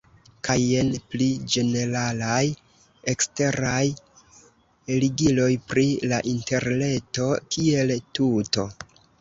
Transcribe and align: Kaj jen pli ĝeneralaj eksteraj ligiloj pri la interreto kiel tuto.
Kaj 0.47 0.53
jen 0.67 0.87
pli 1.09 1.25
ĝeneralaj 1.55 2.39
eksteraj 3.13 3.83
ligiloj 5.05 5.51
pri 5.73 5.87
la 6.15 6.23
interreto 6.35 7.29
kiel 7.55 7.95
tuto. 8.19 8.69